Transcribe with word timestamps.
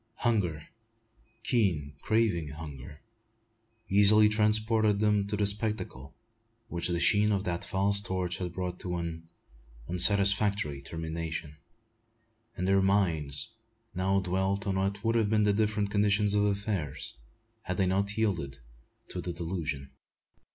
Hunger, 0.15 0.67
keen, 1.43 1.93
craving 2.01 2.47
hunger, 2.47 3.01
easily 3.87 4.27
transported 4.27 4.99
them 4.99 5.27
to 5.27 5.37
the 5.37 5.45
spectacle 5.45 6.15
which 6.69 6.87
the 6.87 6.99
sheen 6.99 7.31
of 7.31 7.43
that 7.43 7.63
false 7.63 8.01
torch 8.01 8.37
had 8.37 8.51
brought 8.51 8.79
to 8.79 8.95
an 8.97 9.29
unsatisfactory 9.87 10.81
termination; 10.81 11.57
and 12.57 12.67
their 12.67 12.81
minds 12.81 13.49
now 13.93 14.19
dwelt 14.19 14.65
on 14.65 14.75
what 14.77 15.03
would 15.03 15.13
have 15.13 15.29
been 15.29 15.43
the 15.43 15.53
different 15.53 15.91
condition 15.91 16.25
of 16.35 16.45
affairs, 16.45 17.13
had 17.61 17.77
they 17.77 17.85
not 17.85 18.17
yielded 18.17 18.57
to 19.09 19.21
the 19.21 19.31
delusion. 19.31 19.91